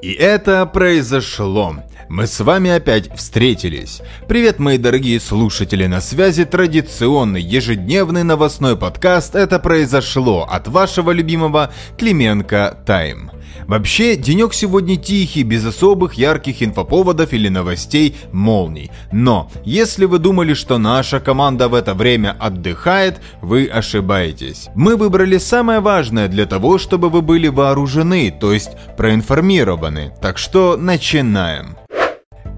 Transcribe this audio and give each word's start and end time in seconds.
И 0.00 0.12
это 0.12 0.64
произошло. 0.66 1.74
Мы 2.08 2.28
с 2.28 2.38
вами 2.38 2.70
опять 2.70 3.12
встретились. 3.16 4.00
Привет, 4.28 4.60
мои 4.60 4.78
дорогие 4.78 5.18
слушатели, 5.18 5.86
на 5.86 6.00
связи 6.00 6.44
традиционный 6.44 7.42
ежедневный 7.42 8.22
новостной 8.22 8.76
подкаст 8.76 9.34
«Это 9.34 9.58
произошло» 9.58 10.46
от 10.48 10.68
вашего 10.68 11.10
любимого 11.10 11.72
Клименко 11.98 12.78
Тайм. 12.86 13.32
Вообще, 13.68 14.16
денек 14.16 14.54
сегодня 14.54 14.96
тихий, 14.96 15.42
без 15.42 15.62
особых 15.66 16.14
ярких 16.14 16.62
инфоповодов 16.62 17.34
или 17.34 17.50
новостей 17.50 18.16
молний. 18.32 18.90
Но, 19.12 19.50
если 19.62 20.06
вы 20.06 20.18
думали, 20.18 20.54
что 20.54 20.78
наша 20.78 21.20
команда 21.20 21.68
в 21.68 21.74
это 21.74 21.92
время 21.92 22.34
отдыхает, 22.40 23.20
вы 23.42 23.66
ошибаетесь. 23.66 24.70
Мы 24.74 24.96
выбрали 24.96 25.36
самое 25.36 25.80
важное 25.80 26.28
для 26.28 26.46
того, 26.46 26.78
чтобы 26.78 27.10
вы 27.10 27.20
были 27.20 27.48
вооружены, 27.48 28.30
то 28.30 28.54
есть 28.54 28.70
проинформированы. 28.96 30.14
Так 30.22 30.38
что 30.38 30.78
начинаем. 30.78 31.76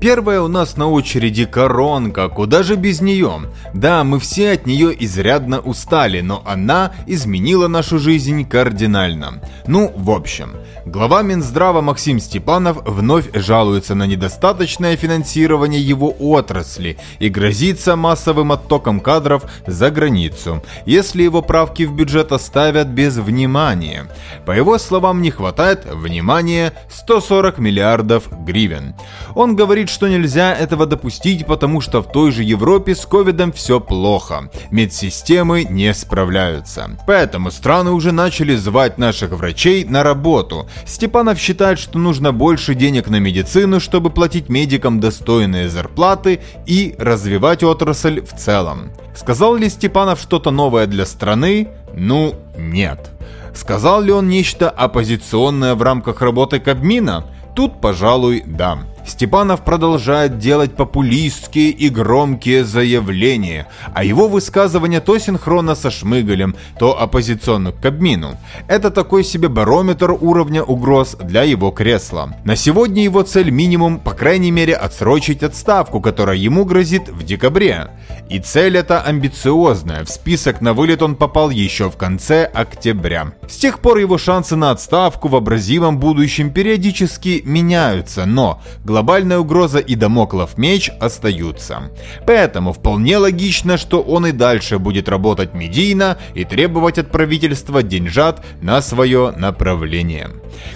Первая 0.00 0.40
у 0.40 0.48
нас 0.48 0.78
на 0.78 0.88
очереди 0.88 1.44
коронка, 1.44 2.28
куда 2.28 2.62
же 2.62 2.76
без 2.76 3.02
нее? 3.02 3.50
Да, 3.74 4.02
мы 4.02 4.18
все 4.18 4.52
от 4.52 4.64
нее 4.64 4.96
изрядно 5.04 5.60
устали, 5.60 6.22
но 6.22 6.42
она 6.46 6.92
изменила 7.06 7.68
нашу 7.68 7.98
жизнь 7.98 8.48
кардинально. 8.48 9.42
Ну, 9.66 9.92
в 9.94 10.10
общем, 10.10 10.54
глава 10.86 11.20
Минздрава 11.20 11.82
Максим 11.82 12.18
Степанов 12.18 12.78
вновь 12.86 13.26
жалуется 13.34 13.94
на 13.94 14.06
недостаточное 14.06 14.96
финансирование 14.96 15.82
его 15.82 16.14
отрасли 16.18 16.96
и 17.18 17.28
грозится 17.28 17.94
массовым 17.94 18.52
оттоком 18.52 19.00
кадров 19.00 19.44
за 19.66 19.90
границу, 19.90 20.62
если 20.86 21.24
его 21.24 21.42
правки 21.42 21.82
в 21.82 21.92
бюджет 21.92 22.32
оставят 22.32 22.88
без 22.88 23.18
внимания. 23.18 24.06
По 24.46 24.52
его 24.52 24.78
словам, 24.78 25.20
не 25.20 25.30
хватает 25.30 25.84
внимания 25.84 26.72
140 26.88 27.58
миллиардов 27.58 28.30
гривен. 28.46 28.94
Он 29.34 29.54
говорит, 29.56 29.89
что 29.90 30.08
нельзя 30.08 30.54
этого 30.54 30.86
допустить, 30.86 31.46
потому 31.46 31.80
что 31.80 32.02
в 32.02 32.10
той 32.10 32.32
же 32.32 32.42
Европе 32.42 32.94
с 32.94 33.04
ковидом 33.04 33.52
все 33.52 33.80
плохо. 33.80 34.50
Медсистемы 34.70 35.64
не 35.64 35.92
справляются. 35.92 36.96
Поэтому 37.06 37.50
страны 37.50 37.90
уже 37.90 38.12
начали 38.12 38.56
звать 38.56 38.98
наших 38.98 39.30
врачей 39.30 39.84
на 39.84 40.02
работу. 40.02 40.68
Степанов 40.86 41.38
считает, 41.38 41.78
что 41.78 41.98
нужно 41.98 42.32
больше 42.32 42.74
денег 42.74 43.08
на 43.08 43.16
медицину, 43.16 43.80
чтобы 43.80 44.10
платить 44.10 44.48
медикам 44.48 45.00
достойные 45.00 45.68
зарплаты 45.68 46.40
и 46.66 46.94
развивать 46.98 47.62
отрасль 47.62 48.22
в 48.22 48.36
целом. 48.38 48.92
Сказал 49.14 49.56
ли 49.56 49.68
Степанов 49.68 50.20
что-то 50.20 50.50
новое 50.50 50.86
для 50.86 51.04
страны? 51.04 51.68
Ну, 51.94 52.34
нет. 52.56 53.10
Сказал 53.54 54.00
ли 54.00 54.12
он 54.12 54.28
нечто 54.28 54.70
оппозиционное 54.70 55.74
в 55.74 55.82
рамках 55.82 56.22
работы 56.22 56.60
Кабмина? 56.60 57.26
Тут, 57.54 57.80
пожалуй, 57.80 58.42
да. 58.46 58.78
Степанов 59.06 59.64
продолжает 59.64 60.38
делать 60.38 60.76
популистские 60.76 61.70
и 61.70 61.88
громкие 61.88 62.64
заявления, 62.64 63.66
а 63.94 64.04
его 64.04 64.28
высказывания 64.28 65.00
то 65.00 65.18
синхронно 65.18 65.74
со 65.74 65.90
Шмыгалем, 65.90 66.54
то 66.78 67.00
оппозиционно 67.00 67.72
к 67.72 67.80
Кабмину. 67.80 68.36
Это 68.68 68.90
такой 68.90 69.24
себе 69.24 69.48
барометр 69.48 70.12
уровня 70.12 70.62
угроз 70.62 71.16
для 71.20 71.42
его 71.42 71.70
кресла. 71.70 72.34
На 72.44 72.56
сегодня 72.56 73.02
его 73.02 73.22
цель 73.22 73.50
минимум, 73.50 73.98
по 73.98 74.12
крайней 74.12 74.50
мере, 74.50 74.74
отсрочить 74.74 75.42
отставку, 75.42 76.00
которая 76.00 76.36
ему 76.36 76.64
грозит 76.64 77.08
в 77.08 77.22
декабре. 77.24 77.90
И 78.28 78.38
цель 78.38 78.76
эта 78.76 79.00
амбициозная, 79.00 80.04
в 80.04 80.08
список 80.08 80.60
на 80.60 80.72
вылет 80.72 81.02
он 81.02 81.16
попал 81.16 81.50
еще 81.50 81.90
в 81.90 81.96
конце 81.96 82.44
октября. 82.44 83.32
С 83.48 83.56
тех 83.56 83.80
пор 83.80 83.98
его 83.98 84.18
шансы 84.18 84.56
на 84.56 84.70
отставку 84.70 85.28
в 85.28 85.36
образимом 85.36 85.98
будущем 85.98 86.52
периодически 86.52 87.42
меняются, 87.44 88.26
но 88.26 88.62
глобальная 88.90 89.38
угроза 89.38 89.78
и 89.78 89.94
домоклов 89.94 90.58
меч 90.58 90.90
остаются. 90.98 91.92
Поэтому 92.26 92.72
вполне 92.72 93.18
логично, 93.18 93.78
что 93.78 94.02
он 94.02 94.26
и 94.26 94.32
дальше 94.32 94.80
будет 94.80 95.08
работать 95.08 95.54
медийно 95.54 96.18
и 96.34 96.44
требовать 96.44 96.98
от 96.98 97.12
правительства 97.12 97.84
деньжат 97.84 98.44
на 98.60 98.82
свое 98.82 99.30
направление. 99.30 100.30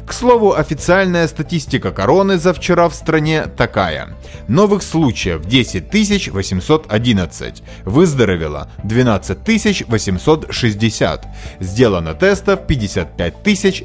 К 0.07 0.13
слову, 0.13 0.55
официальная 0.55 1.27
статистика 1.27 1.91
короны 1.91 2.39
за 2.39 2.55
вчера 2.55 2.89
в 2.89 2.95
стране 2.95 3.47
такая. 3.47 4.17
Новых 4.47 4.85
случаев 4.85 5.45
10 5.45 6.31
811, 6.31 7.63
выздоровело 7.85 8.71
12 8.85 9.89
860, 9.89 11.27
сделано 11.59 12.15
тестов 12.15 12.65
55 12.69 13.35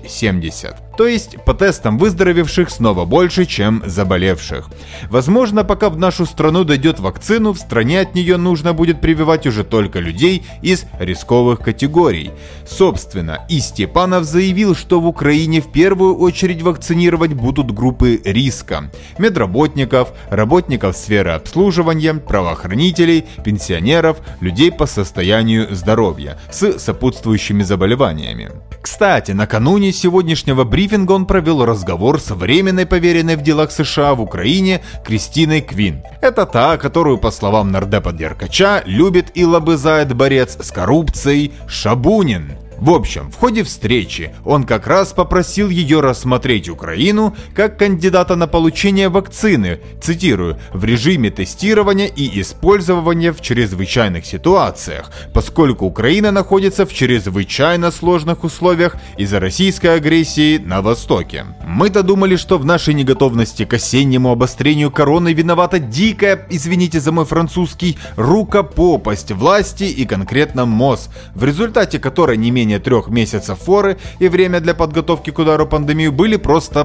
070. 0.07 0.88
То 0.99 1.07
есть 1.07 1.37
по 1.45 1.53
тестам 1.53 1.97
выздоровевших 1.97 2.69
снова 2.69 3.05
больше, 3.05 3.45
чем 3.45 3.81
заболевших. 3.85 4.67
Возможно, 5.09 5.63
пока 5.63 5.89
в 5.89 5.97
нашу 5.97 6.25
страну 6.25 6.65
дойдет 6.65 6.99
вакцину, 6.99 7.53
в 7.53 7.57
стране 7.57 8.01
от 8.01 8.15
нее 8.15 8.35
нужно 8.35 8.73
будет 8.73 8.99
прививать 8.99 9.47
уже 9.47 9.63
только 9.63 9.99
людей 9.99 10.45
из 10.61 10.83
рисковых 10.99 11.61
категорий. 11.61 12.31
Собственно, 12.67 13.45
и 13.47 13.61
Степанов 13.61 14.25
заявил, 14.25 14.75
что 14.75 14.99
в 14.99 15.07
Украине 15.07 15.61
в 15.61 15.71
первую 15.71 16.17
очередь 16.17 16.61
вакцинировать 16.63 17.31
будут 17.31 17.71
группы 17.71 18.19
риска. 18.25 18.91
Медработников, 19.17 20.11
работников 20.29 20.97
сферы 20.97 21.31
обслуживания, 21.31 22.15
правоохранителей, 22.15 23.23
пенсионеров, 23.45 24.17
людей 24.41 24.69
по 24.69 24.85
состоянию 24.85 25.73
здоровья 25.73 26.37
с 26.51 26.77
сопутствующими 26.77 27.63
заболеваниями. 27.63 28.51
Кстати, 28.81 29.31
накануне 29.31 29.93
сегодняшнего 29.93 30.63
брифинга 30.65 30.88
он 30.93 31.25
провел 31.25 31.65
разговор 31.65 32.19
с 32.19 32.31
временной 32.31 32.85
поверенной 32.85 33.35
в 33.35 33.41
делах 33.41 33.71
США 33.71 34.15
в 34.15 34.21
Украине 34.21 34.81
Кристиной 35.05 35.61
Квин. 35.61 36.03
Это 36.21 36.45
та, 36.45 36.77
которую, 36.77 37.17
по 37.17 37.31
словам 37.31 37.71
нардепа 37.71 38.11
Деркача, 38.11 38.81
любит 38.85 39.31
и 39.35 39.45
лобызает 39.45 40.15
борец 40.15 40.57
с 40.59 40.71
коррупцией 40.71 41.53
Шабунин. 41.67 42.57
В 42.81 42.91
общем, 42.91 43.29
в 43.29 43.35
ходе 43.35 43.63
встречи 43.63 44.33
он 44.45 44.63
как 44.63 44.87
раз 44.87 45.11
попросил 45.11 45.69
ее 45.69 45.99
рассмотреть 45.99 46.69
Украину 46.69 47.35
как 47.53 47.77
кандидата 47.77 48.35
на 48.35 48.47
получение 48.47 49.09
вакцины, 49.09 49.79
цитирую, 50.01 50.57
в 50.73 50.85
режиме 50.85 51.29
тестирования 51.29 52.07
и 52.07 52.39
использования 52.41 53.33
в 53.33 53.41
чрезвычайных 53.41 54.25
ситуациях, 54.25 55.11
поскольку 55.33 55.85
Украина 55.85 56.31
находится 56.31 56.85
в 56.85 56.93
чрезвычайно 56.93 57.91
сложных 57.91 58.43
условиях 58.43 58.95
из-за 59.17 59.39
российской 59.39 59.95
агрессии 59.95 60.57
на 60.57 60.81
Востоке. 60.81 61.45
Мы-то 61.71 62.01
думали, 62.01 62.35
что 62.35 62.57
в 62.57 62.65
нашей 62.65 62.95
неготовности 62.95 63.63
к 63.63 63.75
осеннему 63.75 64.31
обострению 64.31 64.89
короны 64.89 65.33
виновата 65.33 65.77
дикая, 65.77 66.47
извините 66.49 66.99
за 66.99 67.11
мой 67.11 67.25
французский, 67.25 67.95
рукопопость 68.15 69.31
власти 69.31 69.83
и 69.83 70.05
конкретно 70.05 70.65
МОЗ, 70.65 71.09
в 71.35 71.43
результате 71.43 71.99
которой 71.99 72.37
не 72.37 72.49
менее 72.49 72.79
трех 72.79 73.09
месяцев 73.09 73.59
форы 73.59 73.99
и 74.17 74.27
время 74.29 74.61
для 74.61 74.73
подготовки 74.73 75.29
к 75.29 75.37
удару 75.37 75.67
пандемию 75.67 76.11
были 76.11 76.37
просто 76.37 76.81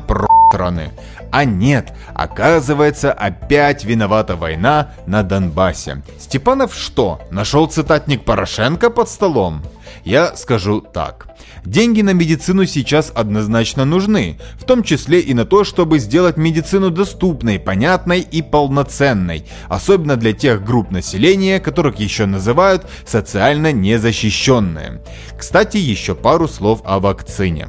просраны. 0.55 0.93
А 1.31 1.45
нет, 1.45 1.93
оказывается, 2.15 3.13
опять 3.13 3.85
виновата 3.85 4.37
война 4.37 4.93
на 5.07 5.23
Донбассе. 5.23 6.03
Степанов 6.19 6.75
что, 6.75 7.21
нашел 7.31 7.67
цитатник 7.67 8.25
Порошенко 8.25 8.91
под 8.91 9.09
столом? 9.09 9.63
Я 10.05 10.37
скажу 10.37 10.81
так. 10.81 11.29
Деньги 11.65 12.03
на 12.03 12.11
медицину 12.11 12.67
сейчас 12.67 13.11
однозначно 13.15 13.85
нужны, 13.85 14.39
в 14.61 14.65
том 14.65 14.83
числе 14.83 15.21
и 15.21 15.33
на 15.35 15.47
то, 15.47 15.65
чтобы 15.65 15.99
сделать 15.99 16.37
медицину 16.37 16.91
доступной, 16.91 17.59
понятной 17.59 18.21
и 18.21 18.43
полноценной, 18.43 19.47
особенно 19.69 20.17
для 20.17 20.35
тех 20.35 20.63
групп 20.63 20.91
населения, 20.91 21.61
которых 21.61 21.99
еще 21.99 22.27
называют 22.27 22.87
социально 23.07 23.73
незащищенные. 23.73 25.03
Кстати, 25.39 25.79
еще 25.79 26.15
пару 26.15 26.49
слов 26.49 26.83
о 26.85 27.01
вакцине. 27.01 27.69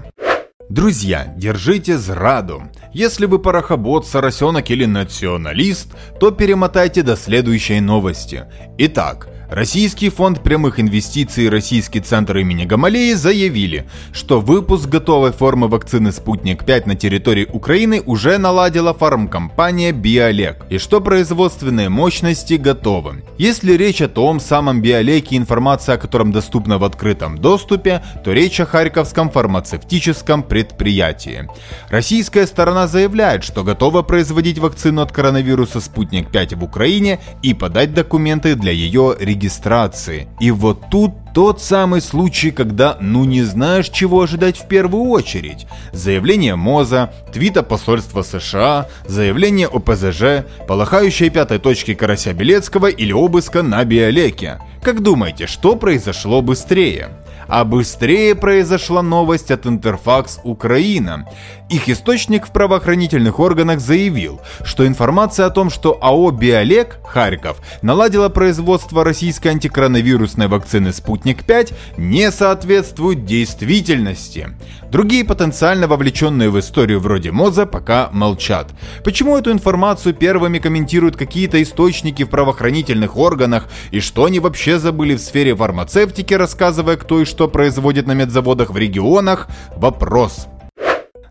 Друзья, 0.69 1.31
держите 1.37 1.97
зраду. 1.97 2.63
Если 2.91 3.27
вы 3.27 3.37
парохобот, 3.37 4.07
соросенок 4.07 4.71
или 4.71 4.85
националист, 4.85 5.89
то 6.19 6.31
перемотайте 6.31 7.03
до 7.03 7.15
следующей 7.15 7.79
новости. 7.81 8.45
Итак, 8.79 9.29
Российский 9.49 10.09
фонд 10.09 10.41
прямых 10.41 10.79
инвестиций 10.79 11.45
и 11.45 11.49
Российский 11.49 11.99
центр 11.99 12.37
имени 12.37 12.65
Гамалеи 12.65 13.13
заявили, 13.13 13.85
что 14.11 14.41
выпуск 14.41 14.89
готовой 14.89 15.31
формы 15.31 15.67
вакцины 15.67 16.11
«Спутник-5» 16.11 16.87
на 16.87 16.95
территории 16.95 17.47
Украины 17.51 18.01
уже 18.05 18.37
наладила 18.37 18.93
фармкомпания 18.93 19.91
«Биолек» 19.91 20.65
и 20.69 20.77
что 20.77 20.99
производственные 20.99 21.89
мощности 21.89 22.55
готовы. 22.55 23.23
Если 23.37 23.73
речь 23.73 24.01
о 24.01 24.07
том 24.07 24.39
самом 24.39 24.81
«Биолеке», 24.81 25.37
информация 25.37 25.95
о 25.95 25.99
котором 25.99 26.31
доступна 26.31 26.77
в 26.79 26.83
открытом 26.83 27.37
доступе, 27.37 28.03
то 28.23 28.31
речь 28.33 28.59
о 28.59 28.65
Харьковском 28.65 29.29
фармацевтическом 29.29 30.41
предприятии. 30.55 31.49
Российская 31.89 32.47
сторона 32.47 32.87
заявляет, 32.87 33.43
что 33.43 33.65
готова 33.65 34.03
производить 34.03 34.57
вакцину 34.57 35.01
от 35.01 35.11
коронавируса 35.11 35.81
«Спутник-5» 35.81 36.55
в 36.55 36.63
Украине 36.63 37.19
и 37.43 37.53
подать 37.53 37.93
документы 37.93 38.55
для 38.55 38.71
ее 38.71 39.17
регистрации. 39.19 40.29
И 40.39 40.51
вот 40.51 40.89
тут 40.89 41.11
тот 41.33 41.61
самый 41.61 41.99
случай, 41.99 42.51
когда 42.51 42.97
ну 43.01 43.25
не 43.25 43.43
знаешь, 43.43 43.89
чего 43.89 44.21
ожидать 44.21 44.57
в 44.57 44.69
первую 44.69 45.09
очередь. 45.09 45.67
Заявление 45.91 46.55
МОЗа, 46.55 47.11
твита 47.33 47.61
посольства 47.61 48.21
США, 48.21 48.87
заявление 49.05 49.67
ОПЗЖ, 49.67 50.45
полыхающей 50.69 51.29
пятой 51.29 51.59
точки 51.59 51.95
Карася 51.95 52.31
Белецкого 52.31 52.87
или 52.87 53.11
обыска 53.11 53.61
на 53.61 53.83
Биолеке. 53.83 54.61
Как 54.81 55.01
думаете, 55.01 55.47
что 55.47 55.75
произошло 55.75 56.41
быстрее? 56.41 57.09
А 57.47 57.63
быстрее 57.63 58.35
произошла 58.35 59.01
новость 59.01 59.51
от 59.51 59.67
Интерфакс 59.67 60.39
Украина. 60.43 61.27
Их 61.69 61.89
источник 61.89 62.47
в 62.47 62.51
правоохранительных 62.51 63.39
органах 63.39 63.79
заявил, 63.79 64.39
что 64.63 64.85
информация 64.85 65.45
о 65.45 65.49
том, 65.49 65.69
что 65.69 65.97
АО 66.01 66.31
«Биолек» 66.31 66.99
Харьков 67.03 67.57
наладила 67.81 68.29
производство 68.29 69.03
российской 69.03 69.49
антикоронавирусной 69.49 70.47
вакцины 70.47 70.93
«Спутник-5» 70.93 71.73
не 71.97 72.31
соответствует 72.31 73.25
действительности. 73.25 74.49
Другие 74.91 75.25
потенциально 75.25 75.87
вовлеченные 75.87 76.49
в 76.49 76.59
историю 76.59 76.99
вроде 76.99 77.31
МОЗа 77.31 77.65
пока 77.65 78.09
молчат. 78.11 78.69
Почему 79.03 79.37
эту 79.37 79.51
информацию 79.51 80.13
первыми 80.13 80.59
комментируют 80.59 81.17
какие-то 81.17 81.61
источники 81.61 82.23
в 82.23 82.29
правоохранительных 82.29 83.17
органах 83.17 83.67
и 83.91 83.99
что 83.99 84.25
они 84.25 84.39
вообще 84.39 84.79
забыли 84.79 85.15
в 85.15 85.19
сфере 85.19 85.55
фармацевтики, 85.55 86.33
рассказывая 86.33 86.95
кто 86.95 87.21
и 87.21 87.25
что 87.25 87.34
производит 87.47 88.07
на 88.07 88.13
медзаводах 88.13 88.71
в 88.71 88.77
регионах? 88.77 89.47
Вопрос. 89.75 90.47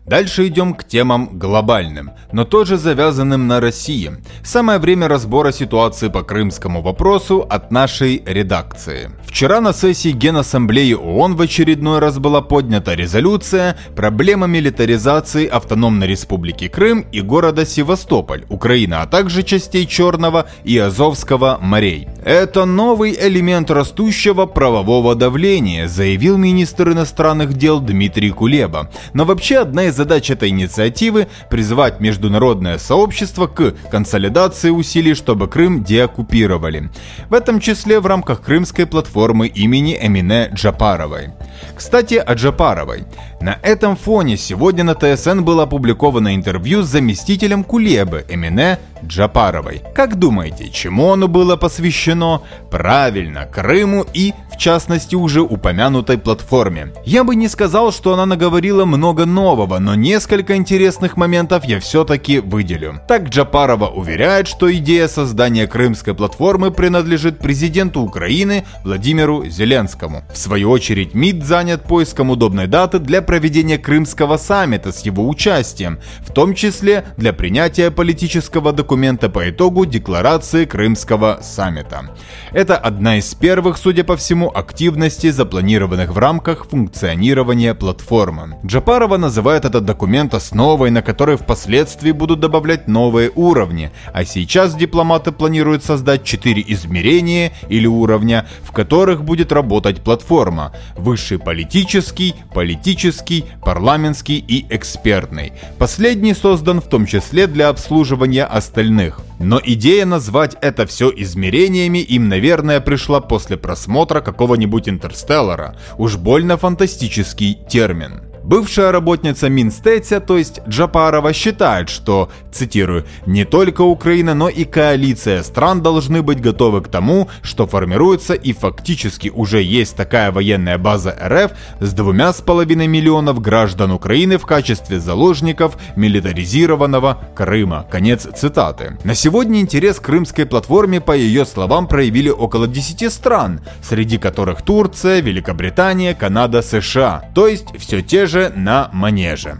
Дальше 0.05 0.45
идем 0.47 0.75
к 0.75 0.83
темам 0.83 1.39
глобальным, 1.39 2.11
но 2.31 2.45
тоже 2.45 2.77
завязанным 2.77 3.47
на 3.47 3.59
России. 3.59 4.11
Самое 4.43 4.77
время 4.77 5.07
разбора 5.07 5.51
ситуации 5.51 6.09
по 6.09 6.21
крымскому 6.21 6.83
вопросу 6.83 7.45
от 7.49 7.71
нашей 7.71 8.21
редакции. 8.23 9.09
Вчера 9.25 9.61
на 9.61 9.73
сессии 9.73 10.11
Генассамблеи 10.11 10.93
ООН 10.93 11.35
в 11.35 11.41
очередной 11.41 11.97
раз 11.97 12.19
была 12.19 12.41
поднята 12.41 12.93
резолюция 12.93 13.77
«Проблема 13.95 14.45
милитаризации 14.45 15.47
Автономной 15.47 16.05
Республики 16.07 16.67
Крым 16.67 17.05
и 17.11 17.21
города 17.21 17.65
Севастополь, 17.65 18.45
Украина, 18.49 19.01
а 19.01 19.07
также 19.07 19.41
частей 19.41 19.87
Черного 19.87 20.45
и 20.63 20.77
Азовского 20.77 21.57
морей». 21.59 22.07
Это 22.23 22.65
новый 22.65 23.17
элемент 23.19 23.71
растущего 23.71 24.45
правового 24.45 25.15
давления, 25.15 25.87
заявил 25.87 26.37
министр 26.37 26.91
иностранных 26.91 27.53
дел 27.53 27.79
Дмитрий 27.79 28.31
Кулеба. 28.31 28.91
Но 29.13 29.25
вообще 29.25 29.57
одна 29.57 29.85
из 29.85 29.94
задач 29.95 30.29
этой 30.29 30.49
инициативы– 30.49 31.27
призвать 31.49 31.99
международное 31.99 32.77
сообщество 32.77 33.47
к 33.47 33.73
консолидации 33.89 34.69
усилий, 34.69 35.13
чтобы 35.13 35.47
Крым 35.47 35.83
деоккупировали. 35.83 36.89
В 37.29 37.33
этом 37.33 37.59
числе 37.59 37.99
в 37.99 38.05
рамках 38.05 38.41
Крымской 38.41 38.85
платформы 38.85 39.47
имени 39.47 39.97
Эмине 39.99 40.49
Джапаровой. 40.53 41.29
Кстати, 41.75 42.15
о 42.15 42.33
Джапаровой. 42.33 43.05
На 43.41 43.59
этом 43.61 43.95
фоне 43.95 44.37
сегодня 44.37 44.83
на 44.83 44.95
ТСН 44.95 45.41
было 45.41 45.63
опубликовано 45.63 46.35
интервью 46.35 46.83
с 46.83 46.87
заместителем 46.87 47.63
Кулебы 47.63 48.25
Эмине 48.29 48.79
Джапаровой. 49.03 49.81
Как 49.93 50.17
думаете, 50.17 50.69
чему 50.69 51.11
оно 51.11 51.27
было 51.27 51.55
посвящено? 51.55 52.41
Правильно, 52.71 53.45
Крыму 53.45 54.05
и, 54.13 54.33
в 54.51 54.57
частности, 54.57 55.15
уже 55.15 55.41
упомянутой 55.41 56.17
платформе. 56.17 56.93
Я 57.05 57.23
бы 57.23 57.35
не 57.35 57.47
сказал, 57.47 57.91
что 57.91 58.13
она 58.13 58.25
наговорила 58.25 58.85
много 58.85 59.25
нового, 59.25 59.79
но 59.85 59.93
несколько 59.93 60.55
интересных 60.55 61.15
моментов 61.15 61.63
я 61.63 61.79
все-таки 61.79 62.39
выделю. 62.39 63.01
Так 63.07 63.29
Джапарова 63.29 63.89
уверяет, 63.89 64.47
что 64.47 64.73
идея 64.73 65.07
создания 65.07 65.67
крымской 65.67 66.15
платформы 66.15 66.71
принадлежит 66.71 67.37
президенту 67.37 68.01
Украины 68.01 68.65
Владимиру 68.83 69.45
Зеленскому. 69.45 70.23
В 70.33 70.37
свою 70.39 70.71
очередь 70.71 71.13
МИД 71.13 71.45
занят 71.45 71.83
поиском 71.83 72.31
удобной 72.31 72.65
даты 72.65 72.97
для 72.97 73.21
проведения 73.21 73.77
крымского 73.77 74.37
саммита 74.37 74.91
с 74.91 75.01
его 75.01 75.29
участием, 75.29 75.99
в 76.21 76.33
том 76.33 76.55
числе 76.55 77.05
для 77.15 77.31
принятия 77.31 77.91
политического 77.91 78.71
документа 78.71 79.29
по 79.29 79.47
итогу 79.51 79.85
декларации 79.85 80.65
Крымского 80.65 81.41
саммита. 81.43 82.09
Это 82.51 82.75
одна 82.75 83.19
из 83.19 83.35
первых, 83.35 83.77
судя 83.77 84.03
по 84.03 84.17
всему, 84.17 84.49
активностей, 84.49 85.29
запланированных 85.29 86.11
в 86.11 86.17
рамках 86.17 86.65
функционирования 86.67 87.75
платформы. 87.75 88.57
Джапарова 88.65 89.17
называет 89.17 89.63
этот 89.75 89.85
документ 89.85 90.33
основой, 90.33 90.89
на 90.89 91.01
которой 91.01 91.37
впоследствии 91.37 92.11
будут 92.11 92.39
добавлять 92.39 92.87
новые 92.87 93.29
уровни, 93.35 93.91
а 94.13 94.23
сейчас 94.23 94.73
дипломаты 94.73 95.31
планируют 95.31 95.83
создать 95.83 96.23
четыре 96.23 96.63
измерения 96.67 97.51
или 97.67 97.85
уровня, 97.85 98.47
в 98.63 98.71
которых 98.71 99.23
будет 99.23 99.51
работать 99.51 100.01
платформа. 100.01 100.73
Высший 100.95 101.39
политический, 101.39 102.35
политический, 102.53 103.45
парламентский 103.61 104.37
и 104.37 104.65
экспертный. 104.69 105.51
Последний 105.77 106.33
создан 106.33 106.79
в 106.79 106.87
том 106.87 107.05
числе 107.05 107.47
для 107.47 107.67
обслуживания 107.67 108.45
остальных. 108.45 109.19
Но 109.39 109.59
идея 109.61 110.05
назвать 110.05 110.55
это 110.61 110.85
все 110.87 111.11
измерениями 111.13 111.97
им, 111.97 112.29
наверное, 112.29 112.79
пришла 112.79 113.19
после 113.19 113.57
просмотра 113.57 114.21
какого-нибудь 114.21 114.87
интерстеллара. 114.87 115.75
Уж 115.97 116.15
больно 116.15 116.55
фантастический 116.57 117.57
термин. 117.69 118.34
Бывшая 118.45 118.91
работница 118.91 119.49
Минстетя, 119.49 120.19
то 120.19 120.37
есть 120.37 120.61
Джапарова, 120.67 121.33
считает, 121.33 121.89
что, 121.89 122.29
цитирую, 122.51 123.03
«не 123.25 123.43
только 123.43 123.81
Украина, 123.81 124.35
но 124.35 124.49
и 124.49 124.65
коалиция 124.65 125.41
стран 125.41 125.81
должны 125.81 126.21
быть 126.21 126.41
готовы 126.41 126.81
к 126.81 126.87
тому, 126.87 127.27
что 127.41 127.65
формируется 127.65 128.35
и 128.35 128.53
фактически 128.53 129.29
уже 129.29 129.63
есть 129.63 129.95
такая 129.95 130.31
военная 130.31 130.77
база 130.77 131.17
РФ 131.19 131.53
с 131.79 131.91
двумя 131.93 132.33
с 132.33 132.41
половиной 132.41 132.85
миллионов 132.85 133.41
граждан 133.41 133.91
Украины 133.91 134.37
в 134.37 134.45
качестве 134.45 134.99
заложников 134.99 135.75
милитаризированного 135.95 137.17
Крыма». 137.33 137.87
Конец 137.89 138.27
цитаты. 138.35 138.99
На 139.03 139.15
сегодня 139.15 139.59
интерес 139.59 139.99
к 139.99 140.03
крымской 140.03 140.45
платформе, 140.45 141.01
по 141.01 141.13
ее 141.13 141.47
словам, 141.47 141.87
проявили 141.87 142.29
около 142.29 142.67
10 142.67 143.11
стран, 143.11 143.61
среди 143.81 144.19
которых 144.19 144.61
Турция, 144.61 145.21
Великобритания, 145.21 146.13
Канада, 146.13 146.61
США. 146.61 147.23
То 147.33 147.47
есть 147.47 147.75
все 147.79 148.03
те 148.03 148.27
же 148.27 148.34
же 148.35 148.51
на 148.53 148.89
манеже. 148.91 149.55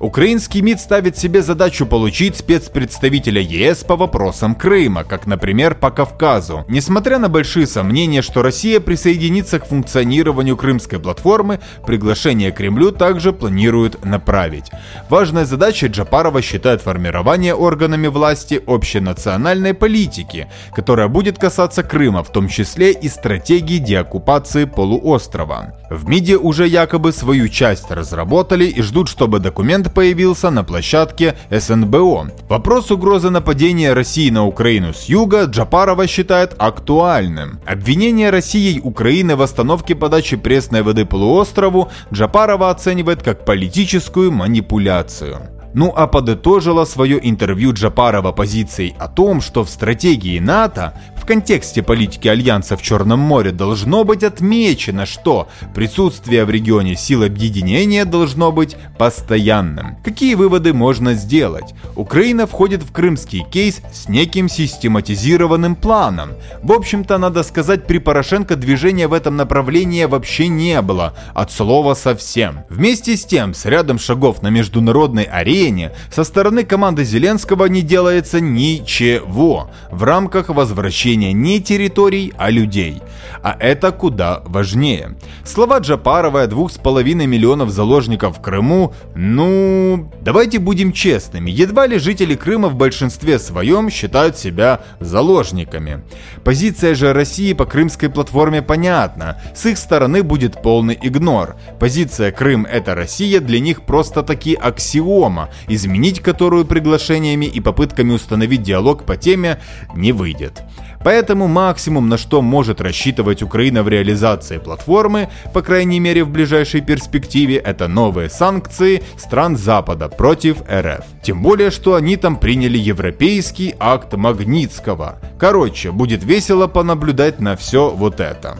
Украинский 0.00 0.62
МИД 0.62 0.80
ставит 0.80 1.18
себе 1.18 1.42
задачу 1.42 1.84
получить 1.84 2.34
спецпредставителя 2.34 3.42
ЕС 3.42 3.84
по 3.84 3.96
вопросам 3.96 4.54
Крыма, 4.54 5.04
как, 5.04 5.26
например, 5.26 5.74
по 5.74 5.90
Кавказу. 5.90 6.64
Несмотря 6.68 7.18
на 7.18 7.28
большие 7.28 7.66
сомнения, 7.66 8.22
что 8.22 8.40
Россия 8.40 8.80
присоединится 8.80 9.58
к 9.58 9.66
функционированию 9.66 10.56
крымской 10.56 10.98
платформы, 10.98 11.60
приглашение 11.84 12.50
Кремлю 12.50 12.92
также 12.92 13.34
планируют 13.34 14.02
направить. 14.02 14.70
Важной 15.10 15.44
задачей 15.44 15.88
Джапарова 15.88 16.40
считает 16.40 16.80
формирование 16.80 17.54
органами 17.54 18.06
власти 18.06 18.58
общенациональной 18.66 19.74
политики, 19.74 20.48
которая 20.74 21.08
будет 21.08 21.38
касаться 21.38 21.82
Крыма, 21.82 22.24
в 22.24 22.32
том 22.32 22.48
числе 22.48 22.92
и 22.92 23.10
стратегии 23.10 23.76
деоккупации 23.76 24.64
полуострова. 24.64 25.74
В 25.90 26.08
МИДе 26.08 26.38
уже 26.38 26.66
якобы 26.66 27.12
свою 27.12 27.48
часть 27.48 27.90
разработали 27.90 28.64
и 28.64 28.80
ждут, 28.80 29.08
чтобы 29.08 29.40
документ 29.40 29.89
появился 29.94 30.50
на 30.50 30.64
площадке 30.64 31.36
СНБО. 31.50 32.30
Вопрос 32.48 32.90
угрозы 32.90 33.30
нападения 33.30 33.92
России 33.92 34.30
на 34.30 34.46
Украину 34.46 34.92
с 34.92 35.04
юга 35.04 35.44
Джапарова 35.44 36.06
считает 36.06 36.54
актуальным. 36.58 37.60
Обвинение 37.66 38.30
Россией 38.30 38.80
Украины 38.80 39.36
в 39.36 39.42
остановке 39.42 39.94
подачи 39.94 40.36
пресной 40.36 40.82
воды 40.82 41.04
полуострову 41.04 41.90
Джапарова 42.12 42.70
оценивает 42.70 43.22
как 43.22 43.44
политическую 43.44 44.32
манипуляцию. 44.32 45.40
Ну 45.72 45.92
а 45.94 46.06
подытожила 46.06 46.84
свое 46.84 47.20
интервью 47.28 47.72
Джапарова 47.72 48.32
позицией 48.32 48.94
о 48.98 49.06
том, 49.08 49.40
что 49.40 49.64
в 49.64 49.70
стратегии 49.70 50.38
НАТО 50.38 50.94
в 51.20 51.26
контексте 51.26 51.82
политики 51.82 52.28
Альянса 52.28 52.76
в 52.76 52.82
Черном 52.82 53.20
море 53.20 53.52
должно 53.52 54.04
быть 54.04 54.24
отмечено, 54.24 55.04
что 55.04 55.48
присутствие 55.74 56.44
в 56.46 56.50
регионе 56.50 56.96
сил 56.96 57.22
объединения 57.22 58.06
должно 58.06 58.50
быть 58.50 58.76
постоянным. 58.96 59.98
Какие 60.02 60.34
выводы 60.34 60.72
можно 60.72 61.12
сделать? 61.14 61.74
Украина 61.94 62.46
входит 62.46 62.82
в 62.82 62.90
крымский 62.90 63.44
кейс 63.50 63.82
с 63.92 64.08
неким 64.08 64.48
систематизированным 64.48 65.76
планом. 65.76 66.30
В 66.62 66.72
общем-то, 66.72 67.18
надо 67.18 67.42
сказать, 67.42 67.86
при 67.86 67.98
Порошенко 67.98 68.56
движения 68.56 69.06
в 69.06 69.12
этом 69.12 69.36
направлении 69.36 70.04
вообще 70.04 70.48
не 70.48 70.80
было, 70.80 71.14
от 71.34 71.52
слова 71.52 71.94
совсем. 71.94 72.60
Вместе 72.70 73.16
с 73.16 73.26
тем, 73.26 73.52
с 73.52 73.66
рядом 73.66 73.98
шагов 73.98 74.40
на 74.42 74.48
международной 74.48 75.24
арене, 75.24 75.92
со 76.10 76.24
стороны 76.24 76.64
команды 76.64 77.04
Зеленского 77.04 77.66
не 77.66 77.82
делается 77.82 78.40
ничего 78.40 79.70
в 79.90 80.02
рамках 80.04 80.48
возвращения 80.48 81.09
освобождения 81.10 81.32
не 81.32 81.60
территорий, 81.60 82.32
а 82.38 82.50
людей. 82.50 83.02
А 83.42 83.56
это 83.58 83.92
куда 83.92 84.42
важнее. 84.44 85.16
Слова 85.44 85.78
Джапарова 85.78 86.42
о 86.42 86.46
двух 86.46 86.72
с 86.72 86.78
половиной 86.78 87.26
миллионов 87.26 87.70
заложников 87.70 88.38
в 88.38 88.40
Крыму, 88.40 88.92
ну, 89.14 90.10
давайте 90.20 90.58
будем 90.58 90.92
честными, 90.92 91.50
едва 91.50 91.86
ли 91.86 91.98
жители 91.98 92.34
Крыма 92.34 92.68
в 92.68 92.76
большинстве 92.76 93.38
своем 93.38 93.90
считают 93.90 94.36
себя 94.36 94.80
заложниками. 95.00 96.02
Позиция 96.44 96.94
же 96.94 97.12
России 97.12 97.54
по 97.54 97.64
крымской 97.64 98.08
платформе 98.08 98.62
понятна. 98.62 99.40
С 99.54 99.66
их 99.66 99.78
стороны 99.78 100.22
будет 100.22 100.62
полный 100.62 100.98
игнор. 101.00 101.56
Позиция 101.78 102.32
Крым 102.32 102.66
это 102.66 102.94
Россия 102.94 103.40
для 103.40 103.60
них 103.60 103.82
просто 103.82 104.22
таки 104.22 104.54
аксиома, 104.54 105.48
изменить 105.68 106.20
которую 106.20 106.64
приглашениями 106.64 107.46
и 107.46 107.60
попытками 107.60 108.12
установить 108.12 108.62
диалог 108.62 109.04
по 109.04 109.16
теме 109.16 109.58
не 109.94 110.12
выйдет. 110.12 110.62
Поэтому 111.02 111.48
максимум, 111.48 112.08
на 112.08 112.18
что 112.18 112.42
может 112.42 112.80
рассчитывать 112.80 113.42
Украина 113.42 113.82
в 113.82 113.88
реализации 113.88 114.58
платформы, 114.58 115.30
по 115.54 115.62
крайней 115.62 115.98
мере 115.98 116.24
в 116.24 116.30
ближайшей 116.30 116.82
перспективе, 116.82 117.56
это 117.56 117.88
новые 117.88 118.28
санкции 118.28 119.02
стран 119.16 119.56
Запада 119.56 120.08
против 120.08 120.58
РФ. 120.70 121.04
Тем 121.22 121.42
более, 121.42 121.70
что 121.70 121.94
они 121.94 122.16
там 122.16 122.36
приняли 122.36 122.76
европейский 122.76 123.74
акт 123.78 124.14
Магнитского. 124.14 125.18
Короче, 125.38 125.90
будет 125.90 126.22
весело 126.22 126.66
понаблюдать 126.66 127.40
на 127.40 127.56
все 127.56 127.90
вот 127.90 128.20
это. 128.20 128.58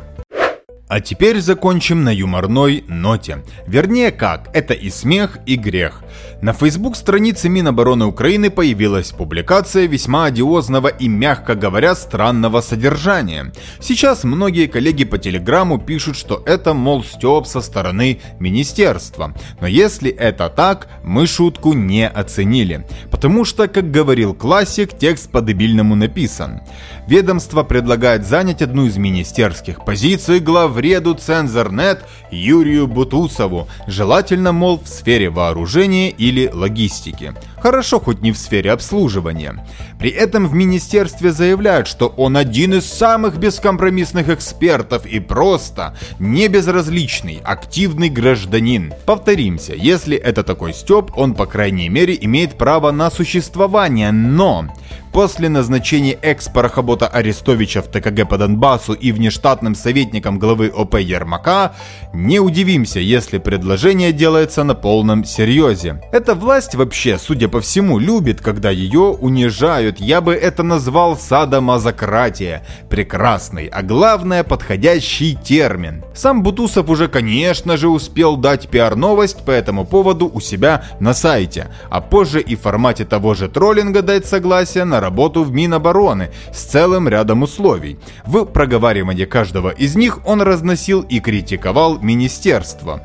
А 0.91 1.01
теперь 1.01 1.41
закончим 1.41 2.03
на 2.03 2.13
юморной 2.13 2.83
ноте. 2.89 3.45
Вернее 3.65 4.11
как, 4.11 4.51
это 4.53 4.75
и 4.75 4.91
смех, 4.91 5.39
и 5.47 5.55
грех. 5.55 6.03
На 6.43 6.53
Facebook 6.53 6.97
странице 6.97 7.49
Минобороны 7.49 8.07
Украины 8.07 8.51
появилась 8.51 9.13
публикация 9.13 9.87
весьма 9.87 10.25
одиозного 10.25 10.89
и, 10.89 11.07
мягко 11.07 11.55
говоря, 11.55 11.95
странного 11.95 12.61
содержания. 12.61 13.53
Сейчас 13.79 14.25
многие 14.25 14.67
коллеги 14.67 15.05
по 15.05 15.17
Телеграму 15.17 15.79
пишут, 15.79 16.17
что 16.17 16.43
это, 16.45 16.75
мол, 16.75 17.05
стёб 17.05 17.47
со 17.47 17.61
стороны 17.61 18.19
министерства. 18.41 19.33
Но 19.61 19.69
если 19.69 20.11
это 20.11 20.49
так, 20.49 20.89
мы 21.05 21.29
шутку 21.29 21.73
не 21.73 22.09
оценили. 22.09 22.85
Потому 23.13 23.45
что, 23.45 23.69
как 23.69 23.93
говорил 23.93 24.35
классик, 24.35 24.99
текст 24.99 25.31
по-дебильному 25.31 25.95
написан. 25.95 26.63
Ведомство 27.07 27.63
предлагает 27.63 28.27
занять 28.27 28.61
одну 28.61 28.87
из 28.87 28.97
министерских 28.97 29.85
позиций 29.85 30.41
глав 30.41 30.80
главреду 30.81 31.13
Цензорнет 31.15 32.07
Юрию 32.31 32.87
Бутусову, 32.87 33.69
желательно, 33.87 34.53
мол, 34.53 34.81
в 34.83 34.89
сфере 34.89 35.29
вооружения 35.29 36.09
или 36.09 36.49
логистики. 36.51 37.35
Хорошо, 37.61 38.01
хоть 38.01 38.23
не 38.23 38.33
в 38.33 38.39
сфере 38.39 38.73
обслуживания. 38.73 39.63
При 39.99 40.09
этом 40.09 40.49
в 40.49 40.55
министерстве 40.55 41.33
заявляют, 41.33 41.87
что 41.87 42.07
он 42.07 42.39
один 42.39 42.73
из 42.73 42.87
самых 42.87 43.37
бескомпромиссных 43.37 44.31
экспертов 44.31 45.05
и 45.05 45.21
просто 45.21 45.95
не 46.19 46.49
безразличный, 46.49 47.43
активный 47.45 48.09
гражданин. 48.09 48.95
Повторимся, 49.05 49.75
если 49.75 50.17
это 50.17 50.43
такой 50.43 50.73
Степ, 50.73 51.11
он 51.15 51.35
по 51.35 51.45
крайней 51.45 51.91
мере 51.91 52.17
имеет 52.19 52.57
право 52.57 52.91
на 52.91 53.11
существование, 53.11 54.13
но 54.13 54.65
После 55.13 55.49
назначения 55.49 56.13
экс-парохобота 56.23 57.09
Арестовича 57.09 57.83
в 57.83 57.89
ТКГ 57.89 58.29
по 58.29 58.39
Донбассу 58.39 58.93
и 58.93 59.11
внештатным 59.11 59.75
советником 59.75 60.39
главы 60.39 60.69
ОП 60.69 61.01
Ермака, 61.01 61.73
не 62.15 62.39
удивимся, 62.39 63.01
если 63.01 63.39
предложение 63.39 64.13
делается 64.13 64.63
на 64.63 64.77
полном 64.77 65.25
серьезе. 65.25 66.01
Эта 66.13 66.37
власть 66.37 66.77
вообще, 66.77 67.19
судя 67.19 67.49
по 67.49 67.61
всему, 67.61 67.99
любит, 67.99 68.41
когда 68.41 68.71
ее 68.71 69.01
унижают. 69.01 69.99
Я 69.99 70.21
бы 70.21 70.33
это 70.33 70.63
назвал 70.63 71.19
садомазократия. 71.19 72.63
Прекрасный, 72.89 73.67
а 73.67 73.83
главное 73.83 74.45
подходящий 74.45 75.35
термин. 75.35 76.05
Сам 76.15 76.45
Бутусов 76.45 76.89
уже, 76.89 77.09
конечно 77.09 77.77
же, 77.77 77.89
успел 77.89 78.37
дать 78.37 78.69
пиар-новость 78.69 79.45
по 79.45 79.51
этому 79.51 79.85
поводу 79.85 80.31
у 80.33 80.41
себя 80.41 80.85
на 81.01 81.15
сайте, 81.15 81.69
а 81.91 82.01
позже 82.01 82.41
и 82.41 82.55
в 82.55 82.61
формате 82.61 83.05
того 83.05 83.35
же 83.35 83.49
троллинга 83.49 84.03
дать 84.03 84.27
согласие 84.27 84.85
работу 85.01 85.45
в 85.45 85.53
Минобороны 85.53 86.31
с 86.53 86.65
целым 86.65 87.09
рядом 87.09 87.43
условий. 87.43 87.99
В 88.25 88.45
проговаривании 88.45 89.25
каждого 89.25 89.71
из 89.71 89.97
них 89.97 90.21
он 90.27 90.43
разносил 90.43 91.03
и 91.03 91.21
критиковал 91.21 91.99
министерство. 92.01 93.03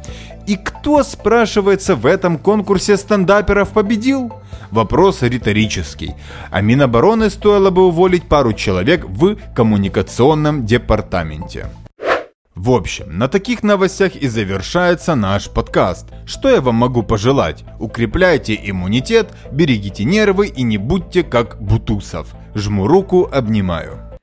И 0.48 0.58
кто, 0.58 1.04
спрашивается, 1.04 1.96
в 1.96 2.06
этом 2.06 2.38
конкурсе 2.38 2.98
стендаперов 2.98 3.70
победил? 3.70 4.32
Вопрос 4.72 5.22
риторический. 5.22 6.14
А 6.52 6.62
Минобороны 6.62 7.30
стоило 7.30 7.72
бы 7.72 7.88
уволить 7.88 8.28
пару 8.28 8.54
человек 8.54 9.06
в 9.08 9.38
коммуникационном 9.56 10.66
департаменте. 10.66 11.68
В 12.56 12.72
общем, 12.72 13.18
на 13.18 13.28
таких 13.28 13.64
новостях 13.64 14.16
и 14.16 14.28
завершается 14.30 15.16
наш 15.16 15.50
подкаст. 15.50 16.08
Что 16.26 16.50
я 16.50 16.62
вам 16.62 16.76
могу 16.76 17.04
пожелать? 17.04 17.66
Укрепляйте 17.80 18.58
иммунитет, 18.64 19.34
берегите 19.52 20.06
нервы 20.06 20.48
и 20.48 20.64
не 20.64 20.78
будьте 20.78 21.24
как 21.24 21.62
Бутусов. 21.62 22.34
Жму 22.56 22.88
руку, 22.88 23.30
обнимаю. 23.30 24.15